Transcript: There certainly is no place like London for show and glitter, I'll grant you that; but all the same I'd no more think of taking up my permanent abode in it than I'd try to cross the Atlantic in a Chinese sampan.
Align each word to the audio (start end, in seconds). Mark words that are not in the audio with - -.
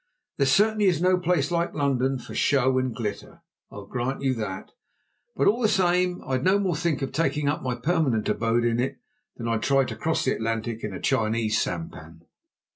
There 0.37 0.47
certainly 0.47 0.85
is 0.87 0.99
no 0.99 1.19
place 1.19 1.51
like 1.51 1.75
London 1.75 2.17
for 2.17 2.33
show 2.33 2.79
and 2.79 2.91
glitter, 2.91 3.43
I'll 3.69 3.85
grant 3.85 4.23
you 4.23 4.33
that; 4.33 4.71
but 5.35 5.45
all 5.45 5.61
the 5.61 5.67
same 5.67 6.23
I'd 6.25 6.43
no 6.43 6.57
more 6.57 6.75
think 6.75 7.03
of 7.03 7.11
taking 7.11 7.47
up 7.47 7.61
my 7.61 7.75
permanent 7.75 8.27
abode 8.27 8.65
in 8.65 8.79
it 8.79 8.97
than 9.37 9.47
I'd 9.47 9.61
try 9.61 9.83
to 9.85 9.95
cross 9.95 10.25
the 10.25 10.33
Atlantic 10.33 10.83
in 10.83 10.91
a 10.91 10.99
Chinese 10.99 11.61
sampan. 11.61 12.25